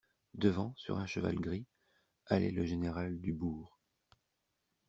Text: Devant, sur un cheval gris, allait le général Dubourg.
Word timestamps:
Devant, 0.33 0.73
sur 0.77 0.97
un 0.97 1.05
cheval 1.05 1.35
gris, 1.35 1.67
allait 2.25 2.49
le 2.49 2.65
général 2.65 3.19
Dubourg. 3.21 3.79